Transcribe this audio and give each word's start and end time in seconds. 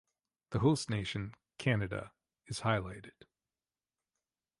The 0.49 0.57
host 0.57 0.89
nation, 0.89 1.35
Canada, 1.59 2.11
is 2.47 2.61
highlighted. 2.61 3.11